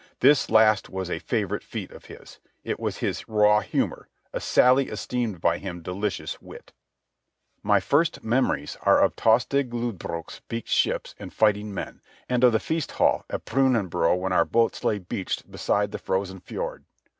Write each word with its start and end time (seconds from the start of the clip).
This 0.19 0.49
last 0.49 0.89
was 0.89 1.11
a 1.11 1.19
favourite 1.19 1.61
feat 1.63 1.91
of 1.91 2.05
his. 2.05 2.39
It 2.63 2.79
was 2.79 2.97
his 3.05 3.29
raw 3.29 3.59
humour, 3.59 4.07
a 4.33 4.39
sally 4.39 4.87
esteemed 4.87 5.39
by 5.39 5.59
him 5.59 5.83
delicious 5.83 6.41
wit. 6.41 6.73
My 7.61 7.79
first 7.79 8.23
memories 8.23 8.77
are 8.81 8.99
of 8.99 9.15
Tostig 9.15 9.71
Lodbrog's 9.71 10.41
beaked 10.47 10.69
ships 10.69 11.13
and 11.19 11.31
fighting 11.31 11.71
men, 11.71 12.01
and 12.27 12.43
of 12.43 12.51
the 12.51 12.59
feast 12.59 12.93
hall 12.93 13.25
at 13.29 13.45
Brunanbuhr 13.45 14.17
when 14.17 14.33
our 14.33 14.43
boats 14.43 14.83
lay 14.83 14.97
beached 14.97 15.51
beside 15.51 15.91
the 15.91 15.99
frozen 15.99 16.39
fjord. 16.39 16.83